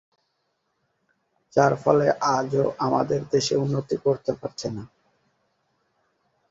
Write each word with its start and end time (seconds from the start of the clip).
যার 1.53 1.73
ফলে 1.83 2.07
আজও 2.35 2.65
আমাদের 2.79 3.21
দেশ 3.31 3.47
উন্নতি 3.63 3.95
করতে 3.97 4.31
পারছে 4.33 4.67
না। 4.75 4.83